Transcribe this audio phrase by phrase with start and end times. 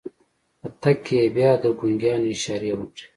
[0.59, 3.05] په تګ کې يې بيا د ګونګيانو اشارې وکړې.